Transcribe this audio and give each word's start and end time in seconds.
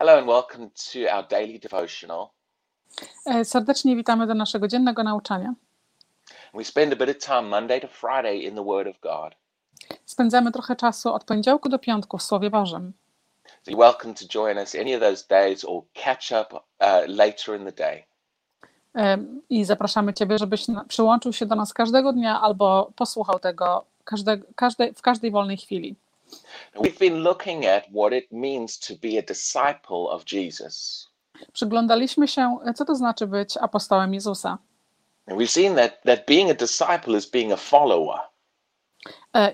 Hello 0.00 0.18
and 0.18 0.28
welcome 0.28 0.70
to 0.92 1.16
our 1.16 1.28
daily 1.28 1.58
devotional. 1.58 2.28
E, 3.26 3.44
Serdecznie 3.44 3.96
witamy 3.96 4.26
do 4.26 4.34
naszego 4.34 4.68
dziennego 4.68 5.02
nauczania. 5.02 5.54
We 6.54 6.64
spend 6.64 6.92
a 6.92 6.96
bit 6.96 7.10
of 7.10 7.26
time 7.26 7.42
Monday 7.42 7.80
to 7.80 7.88
Friday 7.88 8.36
in 8.36 8.54
the 8.54 8.64
Word 8.64 8.88
of 8.88 9.00
God. 9.00 9.34
Spędzamy 10.04 10.52
trochę 10.52 10.76
czasu 10.76 11.12
od 11.14 11.24
poniedziałku 11.24 11.68
do 11.68 11.78
piątku 11.78 12.18
w 12.18 12.22
Słowie 12.22 12.50
Bożym. 12.50 12.92
So 13.62 13.70
you're 13.70 13.78
welcome 13.78 14.14
to 14.14 14.24
join 14.34 14.58
us 14.58 14.74
any 14.74 14.96
of 14.96 15.02
those 15.02 15.24
days 15.28 15.64
or 15.64 15.82
catch 15.94 16.32
up 16.42 16.56
uh, 16.56 17.16
later 17.16 17.60
in 17.60 17.64
the 17.64 17.72
day. 17.72 18.04
E, 18.94 19.18
I 19.50 19.64
zapraszamy 19.64 20.14
Ciebie, 20.14 20.38
żebyś 20.38 20.66
przyłączył 20.88 21.32
się 21.32 21.46
do 21.46 21.54
nas 21.54 21.72
każdego 21.72 22.12
dnia 22.12 22.40
albo 22.40 22.92
posłuchał 22.96 23.38
tego 23.38 23.84
każde, 24.04 24.38
każde, 24.56 24.92
w 24.94 25.02
każdej 25.02 25.30
wolnej 25.30 25.56
chwili. 25.56 25.96
We've 26.74 26.98
been 26.98 27.22
looking 27.22 27.66
at 27.66 27.84
what 27.94 28.12
it 28.12 28.32
means 28.32 28.78
to 28.78 28.94
be 29.02 29.18
a 29.18 29.22
disciple 29.22 30.08
of 30.10 30.24
Jesus. 30.32 31.08
Przyglądaliśmy 31.52 32.28
się, 32.28 32.58
co 32.74 32.84
to 32.84 32.94
znaczy 32.94 33.26
być 33.26 33.56
apostołem 33.56 34.14
Jezusa. 34.14 34.58
And 35.26 35.38
we've 35.38 35.50
seen 35.50 35.76
that, 35.76 36.02
that 36.02 36.26
being 36.26 36.50
a 36.50 36.54
disciple 36.54 37.18
is 37.18 37.26
being 37.26 37.52
a 37.52 37.56
follower. 37.56 38.18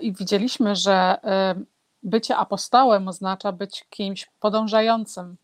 I 0.01 0.13
widzieliśmy, 0.13 0.75
że 0.75 1.17
e, 1.23 1.55
bycie 2.03 2.35
apostołem 2.35 3.07
oznacza 3.07 3.51
być 3.51 3.85
kimś 3.89 4.31
podążającym. 4.39 5.37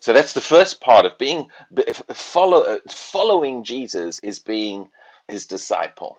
So 0.00 0.12
that's 0.12 0.32
the 0.32 0.40
first 0.40 0.80
part 0.80 1.06
of 1.06 1.18
being 1.18 1.52
follow, 2.14 2.64
following 2.88 3.70
Jesus 3.70 4.24
is 4.24 4.38
being 4.38 4.88
his 5.30 5.46
disciple. 5.46 6.14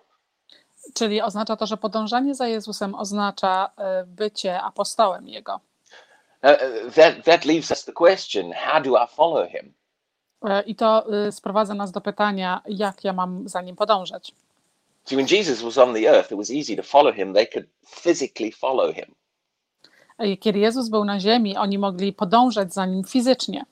Czyli 0.94 1.22
oznacza 1.22 1.56
to, 1.56 1.66
że 1.66 1.76
podążanie 1.76 2.34
za 2.34 2.48
Jezusem 2.48 2.94
oznacza 2.94 3.70
e, 3.76 4.04
bycie 4.06 4.62
apostołem 4.62 5.28
Jego. 5.28 5.60
Uh, 6.42 6.50
uh, 6.50 6.94
that, 6.94 7.24
that 7.24 7.44
leaves 7.44 7.70
us 7.70 7.84
the 7.84 7.92
question 7.92 8.52
how 8.52 8.82
do 8.82 8.96
I 8.96 9.06
follow 9.16 9.48
him? 9.48 9.72
E, 10.44 10.62
I 10.62 10.74
to 10.74 11.04
y, 11.28 11.32
sprowadza 11.32 11.74
nas 11.74 11.92
do 11.92 12.00
pytania, 12.00 12.60
jak 12.66 13.04
ja 13.04 13.12
mam 13.12 13.48
za 13.48 13.60
nim 13.60 13.76
podążać. 13.76 14.32
See, 15.04 15.16
when 15.16 15.26
Jesus 15.26 15.62
was 15.62 15.78
on 15.78 15.94
the 15.94 16.08
earth, 16.08 16.32
it 16.32 16.38
was 16.38 16.50
easy 16.50 16.76
to 16.76 16.82
follow 16.82 17.14
him. 17.14 17.34
They 17.34 17.46
could 17.46 17.66
physically 17.86 18.52
follow 18.52 18.94
him. 18.94 19.14
E, 20.18 20.36
Kiedy 20.36 20.58
Jezus 20.58 20.88
był 20.88 21.04
na 21.04 21.20
ziemi, 21.20 21.56
oni 21.56 21.78
mogli 21.78 22.12
podążać 22.12 22.74
za 22.74 22.86
nim 22.86 23.04
fizycznie, 23.04 23.64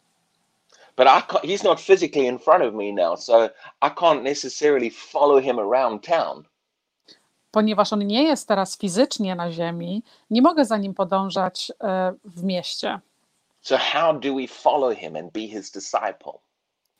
But 0.97 1.06
I 1.06 1.20
can't, 1.22 1.45
he's 1.45 1.64
not 1.64 1.80
physically 1.80 2.27
in 2.27 2.39
front 2.39 2.62
of 2.62 2.74
me 2.74 2.92
now, 2.92 3.17
so 3.17 3.50
I 3.80 3.89
can't 3.89 4.22
necessarily 4.22 4.91
follow 4.91 5.41
him 5.41 5.58
around 5.58 6.02
town. 6.02 6.45
Ponieważ 7.51 7.93
on 7.93 8.06
nie 8.06 8.23
jest 8.23 8.48
teraz 8.48 8.79
fizycznie 8.79 9.34
na 9.34 9.53
ziemi, 9.53 10.03
nie 10.31 10.43
mogę 10.43 10.65
za 10.65 10.77
nim 10.77 10.95
podążać 10.95 11.73
e, 11.81 12.15
w 12.25 12.45
mieście. 12.45 13.01
So 13.61 13.79
how 13.79 14.19
do 14.19 14.34
we 14.34 14.47
follow 14.48 14.98
him 14.98 15.17
and 15.17 15.33
be 15.33 15.41
his 15.41 15.70
disciple? 15.70 16.33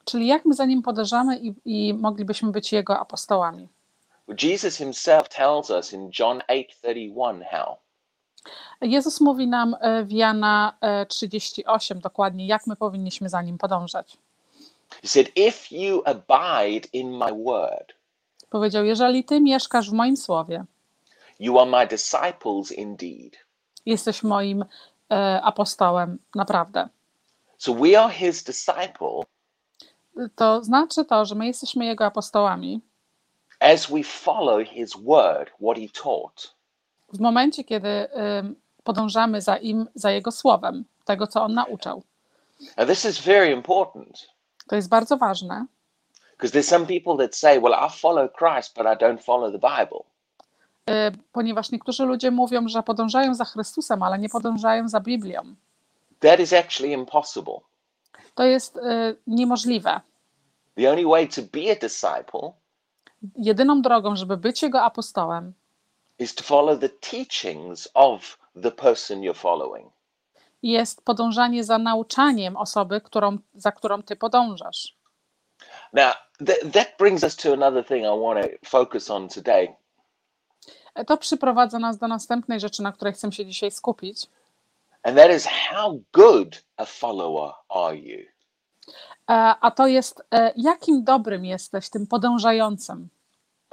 Czyli 0.05 0.27
jak 0.27 0.45
my 0.45 0.55
za 0.55 0.65
nim 0.65 0.83
podążamy 0.83 1.39
i, 1.39 1.55
i 1.65 1.95
moglibyśmy 1.95 2.51
być 2.53 2.73
jego 2.73 2.99
apostołami. 2.99 3.69
Jesus 4.43 4.77
himself 4.77 5.29
tells 5.29 5.71
us 5.71 5.93
in 5.93 6.11
John 6.19 6.43
8:31 6.49 7.45
how. 7.51 7.77
Jezus 8.81 9.21
mówi 9.21 9.47
nam 9.47 9.77
e, 9.81 10.05
w 10.05 10.13
Jana 10.13 10.77
e, 10.81 11.07
38 11.07 12.01
dokładnie, 12.01 12.47
jak 12.47 12.67
my 12.67 12.77
powinniśmy 12.77 13.29
za 13.29 13.43
nim 13.43 13.59
podążać. 13.59 14.17
He 15.03 15.09
said, 15.09 15.29
"If 15.37 15.75
you 15.77 16.03
abide 16.05 16.89
in 16.93 17.11
my 17.11 17.45
word, 17.45 18.00
Powiedział: 18.51 18.85
Jeżeli 18.85 19.25
ty 19.25 19.41
mieszkasz 19.41 19.91
w 19.91 19.93
moim 19.93 20.17
słowie, 20.17 20.65
you 21.39 21.59
are 21.61 21.71
my 21.71 21.87
disciples 21.87 22.73
indeed." 22.73 23.51
jesteś 23.87 24.23
moim 24.23 24.65
e, 25.13 25.41
apostołem, 25.43 26.19
naprawdę. 26.35 26.89
So 27.59 27.75
we 27.75 28.01
are 28.01 28.13
his 28.13 28.45
disciple 28.45 29.23
To 30.37 30.65
znaczy 30.65 31.05
to, 31.05 31.25
że 31.25 31.35
my 31.35 31.47
jesteśmy 31.47 31.85
jego 31.85 32.07
apostołami 32.07 32.81
as 33.61 33.87
we 33.87 34.03
follow 34.03 34.69
his 34.69 34.97
word, 34.97 35.51
what 35.61 35.77
he 35.79 36.03
taught. 36.03 36.55
w 37.13 37.21
momencie, 37.21 37.65
kiedy 37.65 37.89
ym, 38.39 38.57
podążamy 38.85 39.41
za 39.41 39.57
im, 39.57 39.87
za 39.95 40.11
jego 40.11 40.33
słowem, 40.33 40.85
tego, 41.05 41.27
co 41.27 41.43
on 41.43 41.55
nauczał. 41.55 42.03
Now 42.77 42.89
this 42.89 43.05
is 43.05 43.21
very 43.21 43.53
important. 43.53 44.29
To 44.69 44.77
jest 44.77 44.89
bardzo 44.89 45.17
ważne, 45.17 45.67
Because 46.41 46.53
there's 46.53 46.69
some 46.69 46.87
people 46.87 47.17
that 47.27 47.37
say, 47.37 47.59
well, 47.59 47.75
I 47.75 47.89
follow 47.91 48.29
Christ, 48.29 48.75
but 48.75 48.87
I 48.87 48.97
don't 49.05 49.23
follow 49.25 49.53
the 49.53 49.59
Bible. 49.59 50.05
y, 50.91 51.19
ponieważ 51.33 51.71
niektórzy 51.71 52.05
ludzie 52.05 52.31
mówią, 52.31 52.69
że 52.69 52.83
podążają 52.83 53.35
za 53.35 53.45
Chrystusem, 53.45 54.03
ale 54.03 54.19
nie 54.19 54.29
podążają 54.29 54.89
za 54.89 55.01
Biblią. 55.01 55.43
That 56.21 56.41
is 56.41 56.53
actually 56.53 56.93
impossible. 56.93 57.61
To 58.35 58.45
jest 58.45 58.77
y, 58.77 58.81
niemożliwe. 59.27 60.01
The 60.77 60.91
only 60.91 61.05
way 61.05 61.29
to 61.29 61.43
be 61.43 61.73
a 61.73 61.77
disciple 61.81 62.53
Jedyną 63.37 63.83
drogą, 63.83 64.17
żeby 64.17 64.37
być 64.37 64.63
jego 64.63 64.83
apostołem, 64.83 65.53
is 66.19 66.35
to 66.35 66.45
follow 66.45 66.81
the 66.81 66.89
teachings 66.89 67.89
of 67.95 68.39
the 68.63 68.71
person 68.71 69.21
you're 69.21 69.35
following. 69.37 69.93
jest 70.63 71.05
podążanie 71.05 71.65
za 71.65 71.79
nauczaniem 71.79 72.57
osoby, 72.57 73.01
którą, 73.01 73.39
za 73.55 73.73
którą 73.73 74.03
ty 74.03 74.17
podążasz. 74.17 74.97
Now, 74.99 74.99
th- 74.99 74.99
that 74.99 74.99
brings 74.99 75.69
us 75.71 75.80
to 77.43 77.53
another 77.53 77.85
thing 77.85 78.05
I 78.05 78.21
want 78.21 78.43
to 78.43 78.69
focus 78.71 79.11
on 79.11 79.29
today, 79.29 79.75
To 81.07 81.17
przyprowadza 81.17 81.79
nas 81.79 81.99
do 81.99 82.09
następnej 82.09 82.61
rzeczy, 82.61 82.83
na 82.83 82.93
której 82.93 83.15
chcę 83.15 83.33
się 83.33 83.47
dzisiaj 83.47 83.71
skupić. 83.71 84.27
and 85.03 85.17
that 85.17 85.31
is 85.37 85.47
how 85.47 86.01
good 86.13 86.63
a 86.77 86.85
follower 86.85 87.53
are 87.69 87.97
you? 87.97 88.19
E, 89.31 89.33
A 89.61 89.71
to 89.71 89.87
jest, 89.87 90.23
e, 90.35 90.53
jakim 90.57 91.05
dobrym 91.05 91.45
jesteś 91.45 91.91
tym 91.91 92.07
podążającym. 92.07 93.09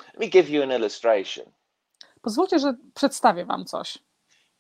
Let 0.07 0.19
me 0.19 0.27
give 0.27 0.50
you 0.50 0.63
an 0.63 0.72
illustration. 0.72 1.45
Pozwólcie, 2.22 2.59
że 2.59 2.73
przedstawię 2.94 3.45
Wam 3.45 3.66
coś. 3.66 3.97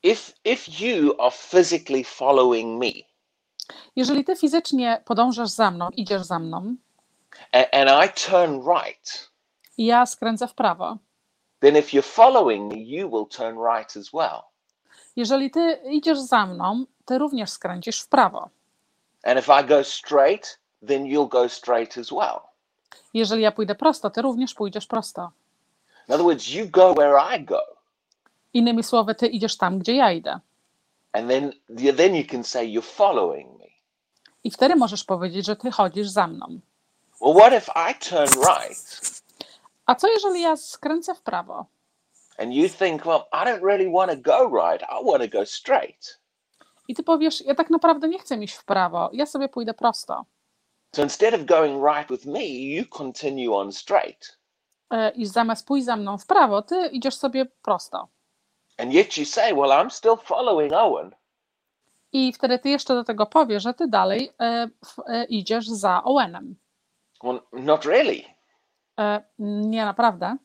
If 0.03 0.33
if 0.45 0.85
you 0.85 1.21
are 1.21 1.31
physically 1.31 2.03
following 2.03 2.83
me, 2.83 2.91
Jeżeli 3.95 4.23
Ty 4.25 4.35
fizycznie 4.35 5.01
podążasz 5.05 5.49
za 5.49 5.71
mną, 5.71 5.89
idziesz 5.89 6.21
za 6.21 6.39
mną 6.39 6.75
and, 7.51 7.89
I 8.05 8.09
turn 8.29 8.61
right, 8.77 9.29
i 9.77 9.85
ja 9.85 10.05
skręcę 10.05 10.47
w 10.47 10.53
prawo, 10.53 10.97
then 11.59 11.75
if 11.77 11.87
you're 11.93 12.01
following 12.13 12.73
me, 12.73 12.79
you 12.79 13.09
will 13.09 13.25
turn 13.27 13.57
right 13.75 13.97
as 13.97 14.09
well. 14.13 14.41
jeżeli 15.15 15.51
Ty 15.51 15.79
idziesz 15.91 16.19
za 16.19 16.45
mną, 16.45 16.85
Ty 17.05 17.17
również 17.17 17.49
skręcisz 17.49 18.01
w 18.01 18.07
prawo. 18.07 18.49
And 19.23 19.39
if 19.39 19.47
I 19.61 19.65
go 19.67 19.83
straight, 19.83 20.59
then 20.87 21.03
you'll 21.03 21.27
go 21.29 21.49
straight 21.49 21.97
as 21.97 22.11
well. 22.11 22.39
Jeżeli 23.13 23.41
ja 23.41 23.51
pójdę 23.51 23.75
prosto, 23.75 24.09
Ty 24.09 24.21
również 24.21 24.53
pójdziesz 24.53 24.87
prosto. 24.87 25.31
In 26.09 26.15
other 26.15 26.25
words, 26.25 26.47
you 26.49 26.67
go 26.69 26.93
where 26.93 27.37
I 27.37 27.43
go, 27.45 27.61
Innymi 28.53 28.83
słowy, 28.83 29.15
Ty 29.15 29.27
idziesz 29.27 29.57
tam, 29.57 29.79
gdzie 29.79 29.95
ja 29.95 30.11
idę. 30.11 30.39
and 31.13 31.29
then 31.29 31.53
then 31.97 32.15
you 32.15 32.23
can 32.31 32.43
say 32.43 32.67
you're 32.67 32.95
following 32.95 33.59
me. 33.59 33.65
I 34.43 34.51
wtedy 34.51 34.75
możesz 34.75 35.03
powiedzieć, 35.03 35.45
że 35.45 35.55
Ty 35.55 35.71
chodzisz 35.71 36.07
za 36.09 36.27
mną. 36.27 36.59
Well, 37.21 37.33
what 37.33 37.53
if 37.53 37.69
I 37.75 37.93
turn 38.09 38.27
right 38.41 39.11
A 39.85 39.95
co 39.95 40.07
jeżeli 40.07 40.41
ja 40.41 40.57
skręcę 40.57 41.15
w 41.15 41.21
prawo? 41.21 41.65
and 42.39 42.53
you 42.53 42.69
think, 42.69 43.05
well, 43.05 43.27
I 43.33 43.43
don't 43.45 43.63
really 43.63 43.87
want 43.89 44.11
to 44.11 44.17
go 44.17 44.47
right. 44.47 44.83
I 44.83 45.01
want 45.03 45.21
to 45.23 45.27
go 45.27 45.45
straight. 45.45 46.19
I 46.87 46.93
Ty 46.95 47.03
powiesz, 47.03 47.45
ja 47.45 47.55
tak 47.55 47.69
naprawdę 47.69 48.07
nie 48.07 48.19
chcę 48.19 48.35
iść 48.43 48.53
w 48.55 48.65
prawo, 48.65 49.09
ja 49.13 49.25
sobie 49.25 49.49
pójdę 49.49 49.73
prosto. 49.73 50.25
So 50.95 51.03
instead 51.03 51.33
of 51.33 51.45
going 51.45 51.83
right 51.83 52.09
with 52.09 52.25
me, 52.25 52.45
you 52.47 52.85
continue 52.85 53.55
on 53.55 53.71
straight. 53.71 54.37
E, 54.91 55.11
I 55.11 55.25
zamiast 55.25 55.67
pójść 55.67 55.85
za 55.85 55.95
mną 55.95 56.17
w 56.17 56.25
prawo, 56.25 56.61
Ty 56.61 56.87
idziesz 56.87 57.15
sobie 57.15 57.45
prosto. 57.45 58.07
And 58.77 58.93
yet 58.93 59.17
you 59.17 59.25
say, 59.25 59.53
well, 59.53 59.69
I'm 59.71 59.89
still 59.89 60.15
following 60.17 60.73
Owen. 60.73 61.15
I 62.11 62.33
wtedy 62.33 62.59
ty 62.59 62.69
jeszcze 62.69 62.93
do 62.95 63.03
tego 63.03 63.25
powiesz, 63.25 63.63
że 63.63 63.73
ty 63.73 63.87
dalej 63.87 64.33
e, 64.39 64.67
f, 64.83 64.95
e, 65.07 65.23
idziesz 65.25 65.67
za 65.67 66.03
Owenem. 66.03 66.55
Well, 67.23 67.39
not 67.53 67.85
really. 67.85 68.25
E, 68.99 69.23
nie 69.39 69.85
naprawdę. 69.85 70.37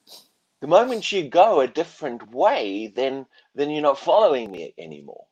The 0.60 0.68
moment 0.68 1.12
you 1.12 1.30
go 1.30 1.60
a 1.60 1.68
different 1.68 2.22
way, 2.34 2.92
then 2.92 3.24
then 3.56 3.70
you're 3.70 3.82
not 3.82 3.98
following 3.98 4.50
me 4.52 4.84
anymore. 4.84 5.24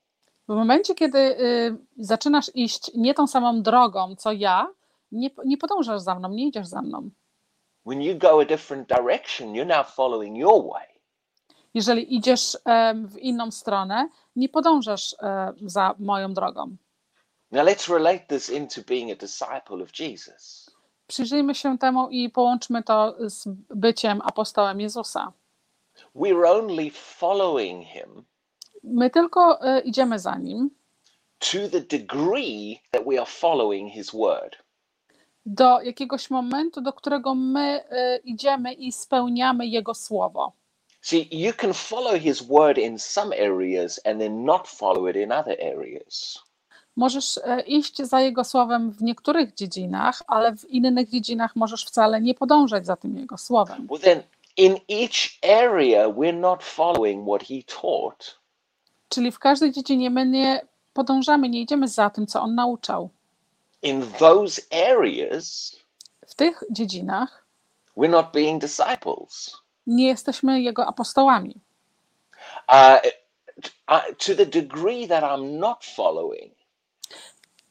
W 0.49 0.55
momencie, 0.55 0.95
kiedy 0.95 1.19
y, 1.19 1.77
zaczynasz 1.99 2.51
iść 2.55 2.91
nie 2.95 3.15
tą 3.15 3.27
samą 3.27 3.63
drogą, 3.63 4.17
co 4.17 4.33
ja, 4.33 4.69
nie, 5.13 5.31
nie 5.45 5.57
podążasz 5.57 6.01
za 6.01 6.15
mną, 6.15 6.29
nie 6.29 6.47
idziesz 6.47 6.67
za 6.67 6.83
mną. 6.83 7.11
When 7.87 8.03
you 8.03 8.19
go 8.19 8.41
a 8.41 8.45
different 8.45 8.89
direction, 8.89 9.53
you're 9.53 9.79
now 9.79 9.87
following 9.95 10.39
your 10.39 10.73
way. 10.73 10.87
Jeżeli 11.75 12.17
idziesz 12.17 12.59
em, 12.65 13.09
w 13.09 13.19
inną 13.19 13.51
stronę, 13.51 14.09
nie 14.37 14.49
podążasz 14.49 15.17
e, 15.23 15.53
za 15.63 15.95
moją 15.99 16.35
drogą. 16.35 16.77
Now 17.53 17.67
let's 17.67 17.95
relate 17.95 18.27
this 18.29 18.51
into 18.51 18.83
being 18.83 19.11
a 19.11 19.17
disciple 19.17 19.83
of 19.83 19.99
Jesus. 20.01 20.70
Przyjrzyjmy 21.11 21.55
się 21.55 21.79
temu 21.79 22.09
i 22.11 22.31
połączmy 22.31 22.83
to 22.83 23.15
z 23.21 23.49
byciem 23.71 24.21
apostołem 24.25 24.81
Jezusa. 24.81 25.33
We're 26.17 26.51
only 26.51 26.91
following 26.91 27.87
him 27.87 28.25
My 28.83 29.11
tylko 29.11 29.61
e, 29.63 29.81
idziemy 29.81 30.19
za 30.19 30.37
nim, 30.39 30.71
to 31.39 31.59
the 31.73 31.81
degree 31.81 32.81
that 32.91 33.05
we 33.07 33.17
are 33.19 33.27
following 33.27 33.93
his 33.93 34.11
word. 34.13 34.57
do 35.47 35.81
jakiegoś 35.83 36.31
momentu, 36.31 36.81
do 36.81 36.93
którego 36.93 37.35
my 37.35 37.81
y, 37.93 38.21
idziemy 38.25 38.73
i 38.73 38.93
spełniamy 38.93 39.67
Jego 39.67 39.95
słowo. 39.95 40.53
See, 41.03 41.29
you 41.31 41.53
can 41.53 41.73
follow 41.75 42.21
his 42.21 42.43
word 42.43 42.79
in 42.79 42.99
some 42.99 43.35
areas 43.37 44.01
and 44.05 44.21
then 44.21 44.45
not 44.45 44.69
follow 44.69 45.09
it 45.09 45.17
in 45.17 45.33
other 45.33 45.57
areas. 45.61 46.39
Możesz 46.97 47.37
y, 47.37 47.41
iść 47.67 47.97
za 48.03 48.21
Jego 48.21 48.45
słowem 48.45 48.91
w 48.91 49.03
niektórych 49.03 49.55
dziedzinach, 49.55 50.23
ale 50.27 50.57
w 50.57 50.65
innych 50.65 51.11
dziedzinach 51.11 51.57
możesz 51.57 51.85
wcale 51.85 52.21
nie 52.21 52.35
podążać 52.35 52.87
za 52.87 52.97
tym 52.97 53.17
Jego 53.17 53.39
słowem. 53.39 53.87
Well, 53.91 54.01
then, 54.01 54.23
in 54.57 54.73
each 54.91 55.31
area, 55.65 56.09
we're 56.09 56.35
not 56.41 56.63
following 56.65 57.29
what 57.29 57.43
he 57.49 57.55
taught. 57.81 58.41
Czyli 59.09 59.33
w 59.33 59.39
każdej 59.39 59.73
dziedzinie 59.73 60.11
my 60.11 60.27
nie 60.27 60.61
podążamy, 60.93 61.49
nie 61.49 61.61
idziemy 61.61 61.89
za 61.89 62.11
tym, 62.11 62.27
co 62.27 62.41
On 62.43 62.55
nauczał. 62.55 63.11
In 63.83 64.07
those 64.19 64.63
areas, 64.91 65.77
W 66.29 66.35
tych 66.35 66.63
dziedzinach 66.71 67.47
we're 67.97 68.11
not 68.11 68.27
being 68.33 68.61
disciples. 68.61 69.57
nie 69.87 70.07
jesteśmy 70.09 70.61
Jego 70.61 70.87
apostołami. 70.87 71.55
Uh, 72.69 73.01
uh, 73.89 74.03
to 74.27 74.35
the 74.37 74.47
degree 74.47 75.09
that 75.09 75.25
I'm 75.25 75.59
not 75.59 75.85
following, 75.85 76.55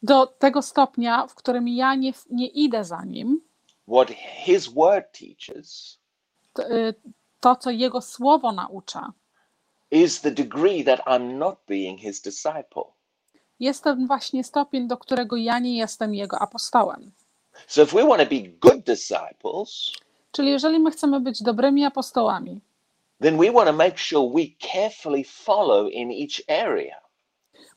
Do 0.03 0.25
tego 0.27 0.61
stopnia, 0.61 1.27
w 1.27 1.35
którym 1.35 1.67
ja 1.67 1.95
nie, 1.95 2.13
nie 2.29 2.47
idę 2.47 2.83
za 2.83 3.03
Nim, 3.05 3.41
what 3.87 4.09
his 4.45 4.67
word 4.67 5.19
teaches 5.19 5.99
to, 6.53 6.71
y, 6.71 6.93
to, 7.39 7.55
co 7.55 7.69
Jego 7.71 8.01
słowo 8.01 8.51
naucza, 8.51 9.13
is 9.91 10.21
the 10.21 10.31
degree 10.31 10.83
that 10.83 10.99
I'm 11.07 11.37
not 11.37 11.59
being 11.67 11.99
his 11.99 12.21
disciple. 12.21 12.83
jest 13.59 13.83
ten 13.83 14.07
właśnie 14.07 14.43
stopień, 14.43 14.87
do 14.87 14.97
którego 14.97 15.35
ja 15.35 15.59
nie 15.59 15.77
jestem 15.77 16.13
Jego 16.15 16.39
apostołem. 16.39 17.11
So 17.67 17.83
if 17.83 17.95
we 17.95 18.03
want 18.07 18.21
to 18.23 18.29
be 18.35 18.41
good 18.41 18.83
disciples, 18.85 19.91
Czyli 20.31 20.49
jeżeli 20.51 20.79
my 20.79 20.91
chcemy 20.91 21.19
być 21.19 21.43
dobrymi 21.43 21.85
apostołami, 21.85 22.61
then 23.21 23.37
we 23.37 23.51
want 23.51 23.67
to 23.67 23.73
make 23.73 23.99
sure 23.99 24.29
we 24.35 24.67
carefully 24.73 25.23
follow 25.23 25.91
in 25.91 26.11
each 26.11 26.41
area. 26.47 27.01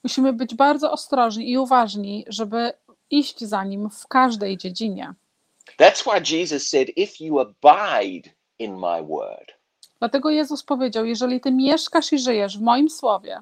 Musimy 0.05 0.33
być 0.33 0.55
bardzo 0.55 0.93
ostrożni 0.93 1.51
i 1.51 1.59
uważni, 1.59 2.25
żeby 2.29 2.73
iść 3.11 3.41
za 3.45 3.65
Nim 3.65 3.91
w 3.91 4.09
każdej 4.09 4.57
dziedzinie. 4.57 5.15
That's 5.79 6.03
why 6.05 6.37
Jesus 6.37 6.69
said, 6.69 6.89
If 6.97 7.25
you 7.25 7.41
abide 7.41 8.31
in 8.59 8.75
my 8.75 9.03
word, 9.09 9.53
Dlatego 9.99 10.31
Jezus 10.31 10.63
powiedział: 10.63 11.05
Jeżeli 11.05 11.41
Ty 11.41 11.53
mieszkasz 11.53 12.13
i 12.13 12.19
żyjesz 12.19 12.59
w 12.59 12.63
moim 12.63 12.91
słowie, 12.91 13.41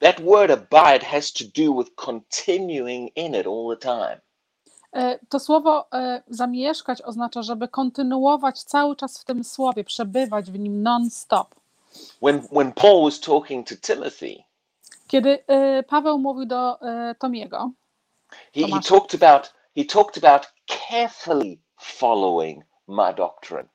that 0.00 0.20
word 0.20 0.50
abide 0.50 1.06
has 1.06 1.32
to 1.32 1.44
do 1.44 1.74
with 1.78 1.90
continuing 1.94 3.16
in 3.16 3.34
it 3.34 3.46
all 3.46 3.76
the 3.76 3.76
time. 3.76 4.20
e, 4.92 5.18
to 5.28 5.40
słowo 5.40 5.86
e, 5.92 6.22
zamieszkać 6.28 7.02
oznacza, 7.02 7.42
żeby 7.42 7.68
kontynuować 7.68 8.62
cały 8.62 8.96
czas 8.96 9.18
w 9.20 9.24
tym 9.24 9.44
słowie, 9.44 9.84
przebywać 9.84 10.50
w 10.50 10.58
nim 10.58 10.82
non-stop. 10.82 11.54
When, 12.22 12.40
when 12.52 12.72
Paul 12.72 13.04
was 13.04 13.20
talking 13.20 13.66
to 13.68 13.74
Timothy, 13.94 14.44
Kiedy 15.06 15.44
e, 15.46 15.82
Paweł 15.82 16.18
mówił 16.18 16.46
do 16.46 16.80
e, 16.80 17.14
Tomiego, 17.14 17.70
he, 18.54 18.60
he 18.62 18.80
talked 18.88 19.22
about 19.22 19.54
he 19.76 19.84
talked 19.84 20.24
about 20.24 20.52
carefully 20.66 21.58
following 21.76 22.64
my 22.88 23.14
doctrine. 23.14 23.68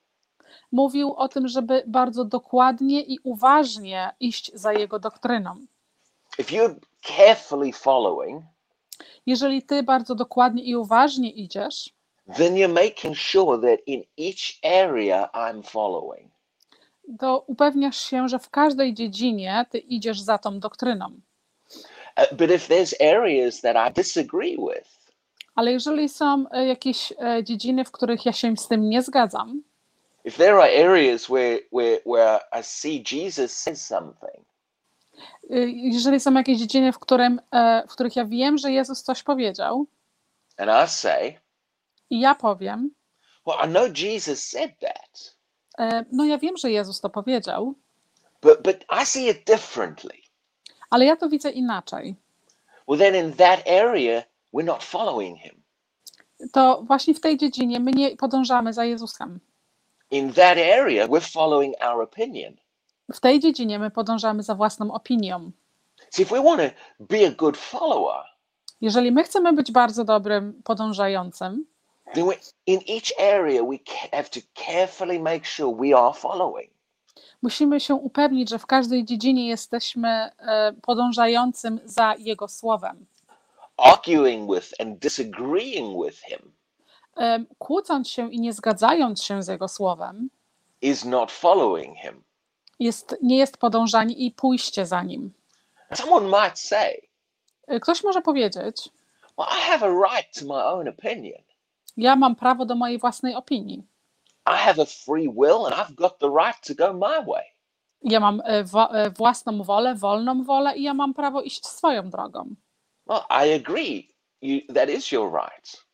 mówił 0.71 1.13
o 1.13 1.27
tym, 1.27 1.47
żeby 1.47 1.83
bardzo 1.87 2.25
dokładnie 2.25 3.01
i 3.01 3.19
uważnie 3.23 4.11
iść 4.19 4.51
za 4.53 4.73
jego 4.73 4.99
doktryną. 4.99 5.65
If 6.39 6.55
you're 6.55 6.75
carefully 7.01 7.73
following, 7.73 8.43
Jeżeli 9.25 9.63
ty 9.63 9.83
bardzo 9.83 10.15
dokładnie 10.15 10.63
i 10.63 10.75
uważnie 10.75 11.29
idziesz, 11.29 11.89
then 12.37 12.55
you're 12.55 12.85
making 12.85 13.17
sure 13.17 13.61
that 13.61 13.87
in 13.87 14.03
each 14.19 14.59
area 14.63 15.29
I'm 15.33 15.63
following. 15.63 16.31
To 17.19 17.43
upewniasz 17.47 17.97
się, 17.97 18.29
że 18.29 18.39
w 18.39 18.49
każdej 18.49 18.93
dziedzinie 18.93 19.65
ty 19.69 19.77
idziesz 19.77 20.21
za 20.21 20.37
tą 20.37 20.59
doktryną. 20.59 21.21
Uh, 22.17 22.37
but 22.37 22.51
if 22.51 22.67
there's 22.67 22.93
areas 23.17 23.61
that 23.61 23.75
I 23.89 23.93
disagree 23.93 24.57
with, 24.57 25.01
Ale 25.55 25.71
jeżeli 25.71 26.09
są 26.09 26.45
e, 26.51 26.67
jakieś 26.67 27.11
e, 27.11 27.43
dziedziny, 27.43 27.85
w 27.85 27.91
których 27.91 28.25
ja 28.25 28.33
się 28.33 28.57
z 28.57 28.67
tym 28.67 28.89
nie 28.89 29.01
zgadzam, 29.01 29.63
if 30.23 30.37
there 30.37 30.53
are 30.53 30.89
areas 30.89 31.25
where 31.25 31.59
where 31.71 31.99
where 32.05 32.39
I 32.59 32.63
see 32.63 33.03
Jesus 33.11 33.53
says 33.53 33.85
something, 33.85 34.45
y, 35.51 35.71
jeżeli 35.71 36.19
są 36.19 36.33
jakieś 36.33 36.59
dziedziny, 36.59 36.91
w, 36.91 36.99
którym, 36.99 37.41
e, 37.51 37.83
w 37.87 37.91
których 37.91 38.15
ja 38.15 38.25
wiem, 38.25 38.57
że 38.57 38.71
Jezus 38.71 39.03
coś 39.03 39.23
powiedział, 39.23 39.85
and 40.57 40.71
I 40.85 40.89
say, 40.89 41.39
i 42.09 42.19
ja 42.19 42.35
powiem, 42.35 42.91
"Well, 43.45 43.57
I 43.65 43.69
know 43.69 43.97
Jesus 43.99 44.43
said 44.43 44.79
that, 44.79 45.35
e, 45.35 45.40
no 46.11 46.25
ja 46.25 46.37
wiem, 46.37 46.57
że 46.57 46.71
Jezus 46.71 47.01
to 47.01 47.09
powiedział, 47.09 47.75
but 48.41 48.61
but 48.63 48.85
I 49.01 49.05
see 49.05 49.29
it 49.29 49.43
differently." 49.45 50.21
ale 50.89 51.05
ja 51.05 51.15
to 51.15 51.29
widzę 51.29 51.51
inaczej. 51.51 52.15
Well, 52.87 52.99
then 52.99 53.25
in 53.25 53.33
that 53.33 53.67
area, 53.67 54.23
we're 54.53 54.65
not 54.65 54.83
following 54.83 55.39
him. 55.39 55.61
To 56.53 56.83
właśnie 56.87 57.13
w 57.13 57.19
tej 57.19 57.37
dziedzinie 57.37 57.79
my 57.79 57.91
nie 57.91 58.17
podążamy 58.17 58.73
za 58.73 58.85
Jezusem. 58.85 59.39
In 60.11 60.33
that 60.33 60.57
area, 60.57 61.07
we're 61.07 61.31
following 61.33 61.75
our 61.83 62.01
opinion. 62.01 62.53
W 63.13 63.19
tej 63.19 63.39
dziedzinie 63.39 63.79
my 63.79 63.91
podążamy 63.91 64.43
za 64.43 64.55
własną 64.55 64.93
opinią. 64.93 65.51
See, 66.09 66.23
if 66.23 66.35
we 66.35 66.43
want 66.43 66.61
to 66.61 66.67
be 66.99 67.27
a 67.27 67.31
good 67.31 67.57
follower, 67.57 68.31
Jeżeli 68.81 69.11
my 69.11 69.23
chcemy 69.23 69.53
być 69.53 69.71
bardzo 69.71 70.03
dobrym 70.03 70.61
podążającym, 70.63 71.65
in 72.65 72.79
each 72.87 73.11
area 73.19 73.63
we 73.63 73.77
have 74.11 74.29
to 74.29 74.39
carefully 74.53 75.19
make 75.19 75.45
sure 75.45 75.75
we 75.75 75.97
are 75.97 76.13
following. 76.13 76.69
musimy 77.41 77.79
się 77.79 77.95
upewnić, 77.95 78.49
że 78.49 78.59
w 78.59 78.65
każdej 78.65 79.05
dziedzinie 79.05 79.47
jesteśmy 79.47 80.09
e, 80.09 80.73
podążającym 80.81 81.79
za 81.85 82.15
Jego 82.19 82.47
słowem. 82.47 83.05
Arguing 83.77 84.53
with 84.55 84.73
and 84.81 84.99
disagreeing 84.99 86.05
with 86.05 86.19
him 86.21 86.51
E, 87.17 87.43
Kłócąc 87.59 88.09
się 88.09 88.31
i 88.33 88.39
nie 88.39 88.53
zgadzając 88.53 89.23
się 89.23 89.43
z 89.43 89.47
Jego 89.47 89.67
słowem, 89.67 90.29
is 90.81 91.05
not 91.05 91.31
following 91.31 91.97
him. 91.97 92.23
jest, 92.79 93.15
nie 93.21 93.37
jest 93.37 93.57
podążanie 93.57 94.15
i 94.15 94.31
pójście 94.31 94.85
za 94.85 95.03
Nim. 95.03 95.33
Someone 95.93 96.27
might 96.27 96.59
say, 96.59 97.01
E, 97.67 97.79
Ktoś 97.79 98.03
może 98.03 98.21
powiedzieć, 98.21 98.89
Well, 99.37 99.47
I 99.57 99.61
have 99.61 99.83
a 99.87 99.89
right 99.89 100.39
to 100.39 100.45
my 100.45 100.63
own 100.65 100.87
opinion. 100.87 101.41
Ja 101.97 102.15
mam 102.15 102.35
prawo 102.35 102.65
do 102.65 102.75
mojej 102.75 102.99
własnej 102.99 103.35
opinii. 103.35 103.83
I 104.47 104.55
have 104.57 104.81
a 104.81 104.85
free 104.85 105.29
will 105.29 105.65
and 105.65 105.75
I've 105.75 105.95
got 105.95 106.19
the 106.19 106.29
right 106.29 106.61
to 106.67 106.75
go 106.75 106.93
my 106.93 107.25
way. 107.25 107.43
Ja 108.03 108.19
mam 108.19 108.41
e, 108.45 108.65
e, 108.91 109.11
własną 109.11 109.63
wolę, 109.63 109.95
wolną 109.95 110.43
wolę 110.43 110.77
i 110.77 110.83
ja 110.83 110.93
mam 110.93 111.13
prawo 111.13 111.41
iść 111.41 111.65
swoją 111.65 112.09
drogą. 112.09 112.55
Well, 113.07 113.23
I 113.29 113.53
agree. 113.53 114.07
You, 114.41 114.73
that 114.73 114.89
is 114.89 115.11
your 115.11 115.31
right. 115.31 115.85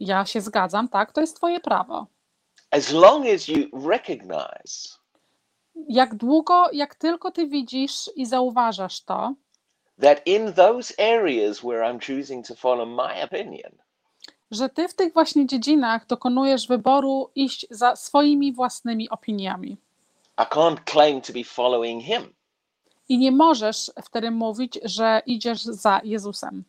Ja 0.00 0.26
się 0.26 0.40
zgadzam, 0.40 0.88
tak, 0.88 1.12
to 1.12 1.20
jest 1.20 1.36
Twoje 1.36 1.60
prawo. 1.60 2.06
As 2.70 2.92
long 2.92 3.26
as 3.26 3.48
you 3.48 3.88
recognize 3.88 5.00
Jak 5.88 6.14
długo, 6.14 6.70
jak 6.72 6.94
tylko 6.94 7.30
Ty 7.30 7.46
widzisz 7.46 8.10
i 8.16 8.26
zauważasz 8.26 9.04
to, 9.04 9.34
that 10.00 10.26
in 10.26 10.52
those 10.52 10.94
areas 10.98 11.62
where 11.62 11.82
I'm 11.82 11.98
choosing 11.98 12.46
to 12.46 12.54
follow 12.54 12.88
my 12.88 13.22
opinion, 13.24 13.72
że 14.50 14.68
Ty 14.68 14.88
w 14.88 14.94
tych 14.94 15.12
właśnie 15.12 15.46
dziedzinach 15.46 16.06
dokonujesz 16.06 16.66
wyboru 16.66 17.30
iść 17.34 17.66
za 17.70 17.96
swoimi 17.96 18.52
własnymi 18.52 19.10
opiniami. 19.10 19.76
I 20.38 20.42
can't 20.42 20.76
claim 20.84 21.20
to 21.20 21.32
be 21.32 21.44
following 21.44 22.04
him. 22.04 22.34
I 23.08 23.18
nie 23.18 23.32
możesz 23.32 23.90
wtedy 24.04 24.30
mówić, 24.30 24.78
że 24.84 25.22
idziesz 25.26 25.62
za 25.62 26.00
Jezusem. 26.04 26.64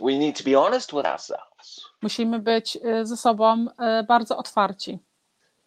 We 0.00 0.18
need 0.18 0.38
to 0.38 0.44
be 0.44 0.56
honest 0.56 0.92
with 0.92 1.06
ourselves. 1.06 1.80
Musimy 2.02 2.38
być 2.38 2.76
y, 2.76 3.06
ze 3.06 3.16
sobą 3.16 3.66
y, 4.00 4.04
bardzo 4.04 4.36
otwarci. 4.36 4.98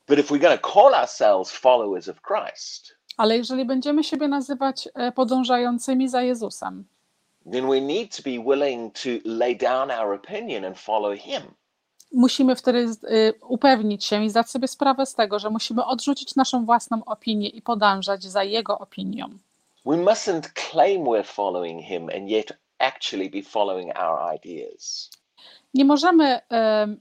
But 0.07 0.19
if 0.19 0.33
we're 0.33 0.41
going 0.41 0.61
to 0.61 0.73
call 0.73 0.93
ourselves 0.95 1.51
followers 1.51 2.09
of 2.09 2.17
Christ, 2.21 2.97
Ale 3.17 3.37
jeżeli 3.37 3.65
będziemy 3.65 4.03
siebie 4.03 4.27
nazywać 4.27 4.87
y, 4.87 5.11
podążającymi 5.11 6.09
za 6.09 6.21
Jezusem, 6.21 6.85
then 7.51 7.69
we 7.69 7.81
need 7.81 8.15
to 8.15 8.21
be 8.23 8.39
willing 8.39 8.93
to 8.93 9.09
lay 9.25 9.55
down 9.55 9.91
our 9.91 10.13
opinion 10.13 10.65
and 10.65 10.77
follow 10.77 11.17
him. 11.17 11.41
musimy 12.11 12.55
wtedy 12.55 12.87
y, 13.11 13.33
upewnić 13.47 14.05
się 14.05 14.25
i 14.25 14.29
zdać 14.29 14.49
sobie 14.49 14.67
sprawę 14.67 15.05
z 15.05 15.15
tego, 15.15 15.39
że 15.39 15.49
musimy 15.49 15.85
odrzucić 15.85 16.35
naszą 16.35 16.65
własną 16.65 17.05
opinię 17.05 17.49
i 17.49 17.61
podążać 17.61 18.23
za 18.23 18.43
Jego 18.43 18.79
opinią. 18.79 19.29
We 19.85 19.97
mustn't 19.97 20.41
claim 20.71 21.03
we're 21.03 21.25
following 21.25 21.85
him 21.85 22.09
and 22.15 22.29
yet 22.29 22.57
actually 22.79 23.29
be 23.29 23.41
following 23.41 23.99
our 23.99 24.35
ideas. 24.35 25.11
Nie 25.73 25.85
możemy, 25.85 26.39
em, 26.49 26.99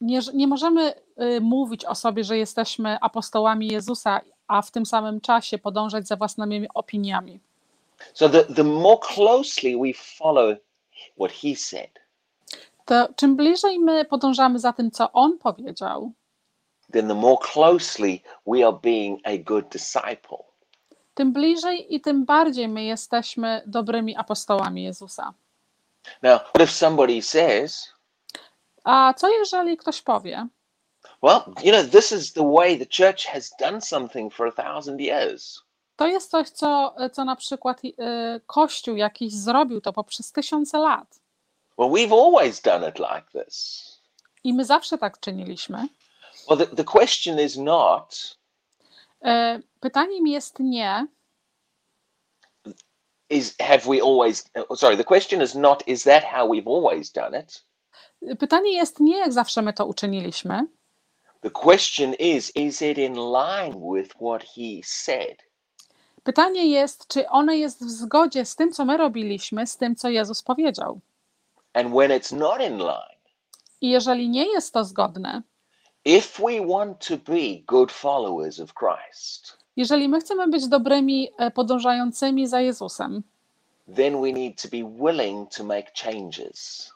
nie, 0.00 0.20
nie 0.34 0.46
możemy 0.46 0.94
y, 1.22 1.40
mówić 1.40 1.84
o 1.84 1.94
sobie, 1.94 2.24
że 2.24 2.38
jesteśmy 2.38 3.00
apostołami 3.00 3.68
Jezusa, 3.68 4.20
a 4.48 4.62
w 4.62 4.70
tym 4.70 4.86
samym 4.86 5.20
czasie 5.20 5.58
podążać 5.58 6.06
za 6.06 6.16
własnymi 6.16 6.68
opiniami. 6.74 7.40
So 8.14 8.28
the, 8.28 8.44
the 8.54 8.64
more 8.64 8.98
closely 9.14 9.76
we 9.76 9.92
follow 10.18 10.56
what 11.18 11.32
he 11.32 11.56
said, 11.56 11.90
To 12.84 13.08
czym 13.16 13.36
bliżej 13.36 13.78
my 13.78 14.04
podążamy 14.04 14.58
za 14.58 14.72
tym, 14.72 14.90
co 14.90 15.12
on 15.12 15.38
powiedział, 15.38 16.12
then 16.92 17.08
the 17.08 17.14
more 17.14 17.36
closely 17.52 18.20
we 18.46 18.66
are 18.66 18.78
being 18.82 19.20
a 19.24 19.38
good 19.38 19.68
disciple. 19.68 20.38
tym 21.14 21.32
bliżej 21.32 21.94
i 21.94 22.00
tym 22.00 22.24
bardziej 22.24 22.68
my 22.68 22.84
jesteśmy 22.84 23.62
dobrymi 23.66 24.16
apostołami 24.16 24.82
Jezusa. 24.84 25.32
Now, 26.22 26.40
what 26.40 26.62
if 26.62 26.72
somebody 26.72 27.22
says, 27.22 27.88
A 28.84 29.14
co 29.16 29.28
jeżeli 29.28 29.76
ktoś 29.76 30.02
powie, 30.02 30.46
well, 31.22 31.40
you 31.64 31.72
know, 31.72 31.90
this 31.90 32.12
is 32.12 32.32
the 32.32 32.52
way 32.52 32.78
the 32.78 32.86
church 32.86 33.26
has 33.26 33.50
done 33.60 33.80
something 33.80 34.34
for 34.34 34.46
a 34.46 34.52
thousand 34.52 35.00
years. 35.00 35.63
To 35.96 36.06
jest 36.06 36.30
coś, 36.30 36.50
co, 36.50 36.94
co 37.12 37.24
na 37.24 37.36
przykład 37.36 37.84
y, 37.84 37.92
Kościół 38.46 38.96
jakiś 38.96 39.34
zrobił 39.34 39.80
to 39.80 39.92
poprzez 39.92 40.32
tysiące 40.32 40.78
lat. 40.78 41.20
Well, 41.78 41.90
we've 41.90 42.12
always 42.12 42.60
done 42.60 42.88
it 42.88 42.98
like 42.98 43.44
this. 43.44 43.84
I 44.44 44.54
my 44.54 44.64
zawsze 44.64 44.98
tak 44.98 45.20
czyniliśmy. 45.20 45.88
Well, 46.50 46.58
the, 46.58 46.76
the 46.76 46.84
question 46.84 47.40
is 47.40 47.56
not, 47.56 48.36
E, 49.24 49.60
Pytaniem 49.80 50.26
jest 50.26 50.58
nie, 50.58 51.06
is 53.30 53.56
have 53.60 53.80
we 53.86 54.02
always, 54.02 54.50
sorry, 54.76 54.96
the 54.96 55.04
question 55.04 55.42
is 55.42 55.54
not, 55.54 55.88
is 55.88 56.04
that 56.04 56.24
how 56.24 56.46
we've 56.46 56.68
always 56.68 57.12
done 57.12 57.40
it? 57.40 57.64
pytanie 58.38 58.72
jest 58.72 59.00
nie, 59.00 59.18
jak 59.18 59.32
zawsze 59.32 59.62
my 59.62 59.72
to 59.72 59.86
uczyniliśmy. 59.86 60.66
The 61.40 61.50
question 61.50 62.14
is, 62.14 62.56
is 62.56 62.82
it 62.82 62.98
in 62.98 63.14
line 63.14 63.94
with 63.94 64.14
what 64.14 64.42
he 64.42 64.80
said? 64.84 65.36
Pytanie 66.24 66.66
jest, 66.66 67.08
czy 67.08 67.28
ono 67.28 67.52
jest 67.52 67.84
w 67.84 67.90
zgodzie 67.90 68.44
z 68.44 68.56
tym, 68.56 68.72
co 68.72 68.84
my 68.84 68.96
robiliśmy, 68.96 69.66
z 69.66 69.76
tym, 69.76 69.96
co 69.96 70.08
Jezus 70.08 70.42
powiedział. 70.42 71.00
And 71.72 71.88
when 71.88 72.10
it's 72.10 72.36
not 72.36 72.60
in 72.60 72.78
line, 72.78 73.18
I 73.80 73.90
jeżeli 73.90 74.28
nie 74.28 74.46
jest 74.52 74.72
to 74.74 74.84
zgodne, 74.84 75.42
if 76.04 76.42
we 76.42 76.66
want 76.66 77.06
to 77.06 77.16
be 77.16 77.62
good 77.66 77.92
followers 77.92 78.60
of 78.60 78.72
Christ, 78.74 79.58
jeżeli 79.76 80.08
my 80.08 80.20
chcemy 80.20 80.48
być 80.48 80.68
dobrymi 80.68 81.28
e, 81.38 81.50
podążającymi 81.50 82.46
za 82.46 82.60
Jezusem, 82.60 83.22
then 83.96 84.20
we 84.22 84.32
need 84.32 84.62
to 84.62 84.68
be 84.68 84.96
willing 85.06 85.50
to 85.50 85.64
make 85.64 85.92
changes. 86.02 86.90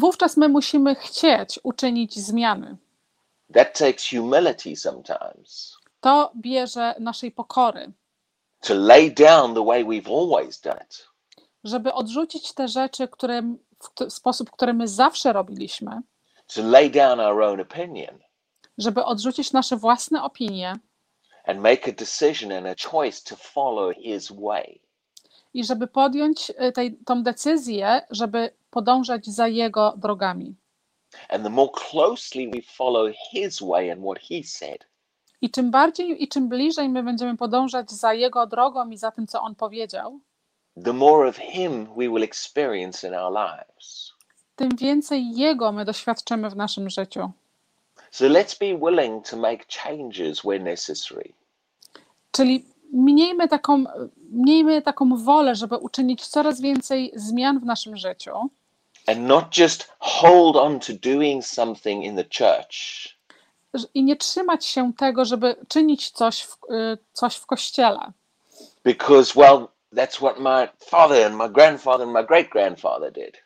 wówczas 0.00 0.36
my 0.36 0.48
musimy 0.48 0.94
chcieć 0.94 1.60
uczynić 1.62 2.18
zmiany. 2.18 2.76
That 3.54 3.78
takes 3.78 4.10
humility 4.10 4.76
sometimes 4.76 5.76
To 6.00 6.32
bierze 6.36 6.94
naszej 7.00 7.30
pokory, 7.32 7.92
to 8.66 8.74
lay 8.74 9.10
down 9.10 9.54
the 9.54 9.64
way 9.64 9.84
we've 9.84 10.08
always 10.08 10.60
done 10.60 10.80
it 10.84 11.08
żeby 11.64 11.92
odrzucić 11.92 12.54
te 12.54 12.68
rzeczy, 12.68 13.08
które, 13.08 13.42
w 14.08 14.12
sposób, 14.12 14.50
który 14.50 14.74
my 14.74 14.88
zawsze 14.88 15.32
robiliśmy, 15.32 16.00
to 16.54 16.62
lay 16.62 16.90
down 16.90 17.20
our 17.20 17.42
own 17.42 17.60
opinion 17.60 18.18
żeby 18.78 19.04
odrzucić 19.04 19.52
nasze 19.52 19.76
własne 19.76 20.22
opinie 20.22 20.74
and 21.46 21.60
make 21.60 21.88
a 21.88 21.92
decision 21.92 22.52
and 22.52 22.66
a 22.66 22.88
choice 22.90 23.22
to 23.28 23.36
follow 23.36 23.96
his 23.96 24.32
way. 24.32 24.80
i 25.54 25.64
żeby 25.64 25.86
podjąć 25.86 26.52
e, 26.56 26.72
tej, 26.72 26.98
tą 27.06 27.22
decyzję, 27.22 28.02
żeby 28.10 28.50
podążać 28.70 29.26
za 29.26 29.48
Jego 29.48 29.94
drogami. 29.96 30.56
And 31.28 31.44
the 31.44 31.50
more 31.50 31.70
closely 31.90 32.50
we 32.50 32.62
follow 32.62 33.14
his 33.30 33.60
way 33.60 33.90
and 33.90 34.00
what 34.02 34.18
he 34.18 34.42
said, 34.44 34.86
I 35.44 35.50
czym 35.50 35.70
bardziej 35.70 36.22
i 36.22 36.28
czym 36.28 36.48
bliżej 36.48 36.88
my 36.88 37.02
będziemy 37.02 37.36
podążać 37.36 37.90
za 37.90 38.14
Jego 38.14 38.46
drogą 38.46 38.90
i 38.90 38.96
za 38.96 39.10
tym, 39.10 39.26
co 39.26 39.40
On 39.40 39.54
powiedział, 39.54 40.20
the 40.84 40.92
more 40.92 41.28
of 41.28 41.36
him 41.36 41.86
we 41.86 42.08
will 42.08 42.22
experience 42.22 43.08
in 43.08 43.14
our 43.14 43.32
lives. 43.32 44.12
tym 44.56 44.76
więcej 44.76 45.36
Jego 45.36 45.72
my 45.72 45.84
doświadczymy 45.84 46.50
w 46.50 46.56
naszym 46.56 46.90
życiu. 46.90 47.30
So 48.10 48.24
let's 48.24 48.58
be 48.58 48.90
willing 48.90 49.28
to 49.28 49.36
make 49.36 49.66
changes 49.66 50.40
where 50.44 50.64
necessary. 50.64 51.32
Czyli 52.32 52.64
miejmy 52.92 53.48
taką, 53.48 53.84
miejmy 54.30 54.82
taką 54.82 55.24
wolę, 55.24 55.54
żeby 55.54 55.76
uczynić 55.76 56.26
coraz 56.26 56.60
więcej 56.60 57.12
zmian 57.14 57.60
w 57.60 57.64
naszym 57.64 57.96
życiu 57.96 58.50
And 59.06 59.20
not 59.20 59.58
just 59.58 59.92
hold 59.98 60.56
on 60.56 60.80
to 60.80 60.92
doing 61.02 61.44
something 61.44 62.04
in 62.04 62.16
the 62.16 62.24
church, 62.24 63.08
i 63.94 64.04
nie 64.04 64.16
trzymać 64.16 64.66
się 64.66 64.92
tego, 64.92 65.24
żeby 65.24 65.56
czynić 65.68 66.10
coś 66.10 66.42
w, 66.42 66.58
y, 66.72 66.98
coś 67.12 67.36
w 67.36 67.46
kościele. 67.46 68.12
because, 68.84 69.34
well, 69.34 69.70
that's 69.92 70.20
what 70.20 70.38
my 70.38 70.68
father 70.78 71.26
and 71.26 71.36
my 71.36 71.48
grandfather 71.48 72.04
and 72.04 72.12
my 72.12 72.22
great 72.22 72.50
grandfather 72.50 73.10
did. 73.10 73.36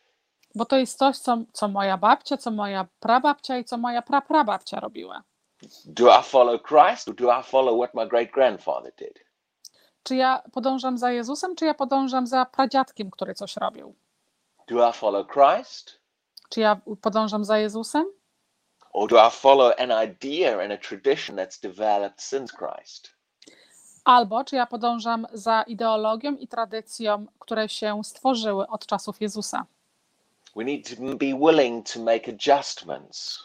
Bo 0.54 0.64
to 0.64 0.76
jest 0.76 0.98
coś, 0.98 1.18
co, 1.18 1.38
co 1.52 1.68
moja 1.68 1.96
babcia, 1.96 2.36
co 2.36 2.50
moja 2.50 2.86
prababcia 3.00 3.58
i 3.58 3.64
co 3.64 3.76
moja 3.76 4.02
praprababcia 4.02 4.80
robiły. 4.80 5.14
Do 5.84 6.20
I 6.20 6.22
follow 6.22 6.62
Christ 6.62 7.08
or 7.08 7.14
do 7.14 7.40
I 7.40 7.42
follow 7.42 7.78
what 7.78 7.94
my 7.94 8.06
great 8.06 8.30
grandfather 8.30 8.92
did? 8.98 9.18
Czy 10.02 10.16
ja 10.16 10.42
podążam 10.52 10.98
za 10.98 11.10
Jezusem, 11.10 11.56
czy 11.56 11.64
ja 11.64 11.74
podążam 11.74 12.26
za 12.26 12.44
pradziadkiem, 12.46 13.10
który 13.10 13.34
coś 13.34 13.56
robił? 13.56 13.94
Do 14.68 14.90
I 14.90 14.92
follow 14.92 15.26
Christ 15.26 15.98
Czy 16.48 16.60
ja 16.60 16.80
podążam 17.00 17.44
za 17.44 17.58
Jezusem, 17.58 18.04
or 18.92 19.08
do 19.08 19.16
I 19.16 19.30
follow 19.30 19.72
an 19.78 19.90
idea 20.10 20.60
and 20.62 20.72
a 20.72 20.78
tradition 20.78 21.36
that's 21.36 21.60
developed 21.62 22.22
since 22.22 22.52
Christ? 22.56 23.10
albo 24.04 24.44
czy 24.44 24.56
ja 24.56 24.66
podążam 24.66 25.26
za 25.32 25.62
ideologią 25.62 26.36
i 26.36 26.48
tradycją, 26.48 27.26
które 27.38 27.68
się 27.68 28.04
stworzyły 28.04 28.66
od 28.68 28.86
czasów 28.86 29.20
Jezusa? 29.20 29.64
We 30.56 30.64
need 30.64 30.88
to 30.88 31.02
be 31.02 31.26
willing 31.26 31.90
to 31.92 32.00
make 32.00 32.28
adjustments 32.28 33.38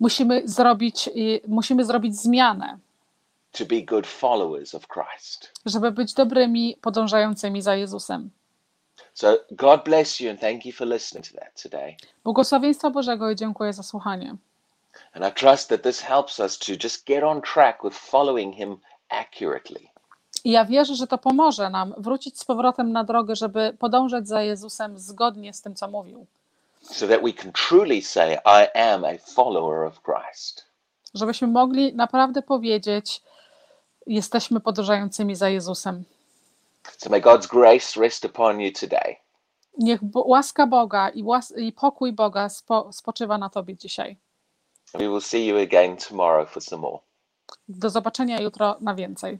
Musimy 0.00 0.42
zrobić, 0.48 1.10
i- 1.14 1.40
musimy 1.48 1.84
zrobić 1.84 2.16
zmianę, 2.16 2.78
to 3.52 3.64
be 3.66 3.82
good 3.82 4.06
followers 4.06 4.74
of 4.74 4.86
Christ. 4.88 5.52
żeby 5.66 5.90
być 5.90 6.14
dobrymi 6.14 6.76
podążającymi 6.80 7.62
za 7.62 7.74
Jezusem. 7.74 8.30
So, 9.14 9.36
God 9.50 9.84
bless 9.84 10.20
you 10.20 10.30
and 10.30 10.40
thank 10.40 10.66
you 10.66 10.72
for 10.72 10.86
listening 10.88 11.26
to 11.28 11.34
that 11.40 11.62
today. 11.62 11.96
Błogosławieństwa 12.24 12.90
Bożego 12.90 13.30
i 13.30 13.36
dziękuję 13.36 13.72
za 13.72 13.82
słuchanie. 13.82 14.36
And 15.14 15.24
I 15.24 15.30
trust 15.40 15.68
that 15.68 15.82
this 15.82 16.00
helps 16.00 16.40
us 16.40 16.58
to 16.58 16.72
just 16.82 17.06
get 17.06 17.22
on 17.24 17.42
track 17.42 17.84
with 17.84 17.94
following 17.96 18.54
Him 18.56 18.76
accurately. 19.08 19.88
I 20.44 20.50
ja 20.50 20.64
wierzę, 20.64 20.94
że 20.94 21.06
to 21.06 21.18
pomoże 21.18 21.70
nam 21.70 21.94
wrócić 21.98 22.40
z 22.40 22.44
powrotem 22.44 22.92
na 22.92 23.04
drogę, 23.04 23.36
żeby 23.36 23.76
podążać 23.78 24.28
za 24.28 24.42
Jezusem 24.42 24.98
zgodnie 24.98 25.52
z 25.54 25.62
tym, 25.62 25.74
co 25.74 25.88
mówił. 25.88 26.26
so 26.82 27.08
that 27.08 27.22
we 27.22 27.32
can 27.32 27.52
truly 27.52 28.02
say, 28.02 28.34
I 28.34 28.78
am 28.78 29.04
a 29.04 29.18
follower 29.34 29.84
of 29.86 30.00
Christ. 30.02 30.64
Żebyśmy 31.14 31.48
mogli 31.48 31.94
naprawdę 31.94 32.42
powiedzieć, 32.42 33.22
jesteśmy 34.06 34.60
podążającymi 34.60 35.36
za 35.36 35.48
Jezusem. 35.48 36.04
So 36.98 37.10
may 37.10 37.20
God's 37.22 37.46
grace 37.48 38.00
rest 38.00 38.24
upon 38.24 38.60
you 38.60 38.72
today. 38.80 39.16
Niech 39.78 40.00
łaska 40.14 40.66
Boga 40.66 41.08
i, 41.08 41.24
łas- 41.24 41.58
i 41.58 41.72
pokój 41.72 42.12
Boga 42.12 42.46
spo- 42.48 42.92
spoczywa 42.92 43.38
na 43.38 43.50
Tobie 43.50 43.76
dzisiaj. 43.76 44.16
We 44.94 45.08
will 45.08 45.20
see 45.20 45.46
you 45.46 45.58
again 45.58 45.96
tomorrow 45.96 46.46
for 46.46 46.62
some 46.62 46.80
more. 46.82 47.00
Do 47.68 47.90
zobaczenia 47.90 48.40
jutro 48.40 48.76
na 48.80 48.94
więcej. 48.94 49.38